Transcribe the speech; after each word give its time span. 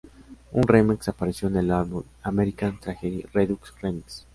Un 0.53 0.63
remix 0.63 1.09
apareció 1.09 1.47
en 1.47 1.57
el 1.57 1.69
álbum 1.69 2.01
American 2.23 2.79
Tragedy 2.79 3.21
Redux 3.33 3.71
remix. 3.83 4.25